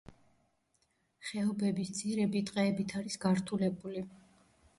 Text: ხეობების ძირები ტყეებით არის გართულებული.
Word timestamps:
ხეობების 1.27 1.91
ძირები 1.99 2.41
ტყეებით 2.49 2.97
არის 3.01 3.19
გართულებული. 3.27 4.05